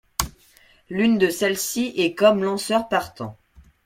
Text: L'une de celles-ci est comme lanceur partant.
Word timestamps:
L'une 0.89 1.19
de 1.19 1.29
celles-ci 1.29 1.93
est 1.95 2.15
comme 2.15 2.43
lanceur 2.43 2.89
partant. 2.89 3.37